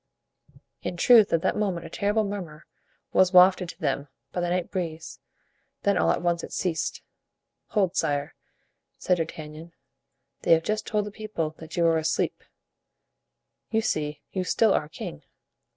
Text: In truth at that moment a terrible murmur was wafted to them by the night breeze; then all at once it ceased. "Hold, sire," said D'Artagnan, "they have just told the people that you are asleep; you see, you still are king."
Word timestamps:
In 0.81 0.97
truth 0.97 1.31
at 1.31 1.43
that 1.43 1.55
moment 1.55 1.85
a 1.85 1.89
terrible 1.91 2.23
murmur 2.23 2.65
was 3.13 3.31
wafted 3.33 3.69
to 3.69 3.79
them 3.79 4.07
by 4.31 4.41
the 4.41 4.49
night 4.49 4.71
breeze; 4.71 5.19
then 5.83 5.95
all 5.95 6.09
at 6.09 6.23
once 6.23 6.43
it 6.43 6.51
ceased. 6.51 7.03
"Hold, 7.67 7.95
sire," 7.95 8.33
said 8.97 9.17
D'Artagnan, 9.17 9.73
"they 10.41 10.53
have 10.53 10.63
just 10.63 10.87
told 10.87 11.05
the 11.05 11.11
people 11.11 11.51
that 11.59 11.77
you 11.77 11.85
are 11.85 11.99
asleep; 11.99 12.43
you 13.69 13.81
see, 13.81 14.21
you 14.31 14.43
still 14.43 14.73
are 14.73 14.89
king." 14.89 15.21